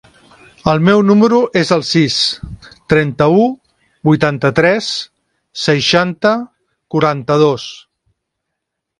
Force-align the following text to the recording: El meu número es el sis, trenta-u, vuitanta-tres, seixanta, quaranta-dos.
El 0.71 0.79
meu 0.85 1.01
número 1.07 1.39
es 1.59 1.71
el 1.73 1.83
sis, 1.89 2.15
trenta-u, 2.93 3.43
vuitanta-tres, 4.09 4.87
seixanta, 5.65 6.31
quaranta-dos. 6.95 7.67